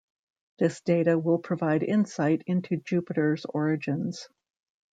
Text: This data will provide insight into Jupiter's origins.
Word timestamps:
This 0.57 0.81
data 0.81 1.15
will 1.19 1.37
provide 1.37 1.83
insight 1.83 2.41
into 2.47 2.77
Jupiter's 2.77 3.45
origins. 3.45 4.27